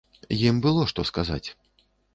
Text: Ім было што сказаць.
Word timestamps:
Ім 0.51 0.63
было 0.65 0.87
што 0.95 1.07
сказаць. 1.11 1.45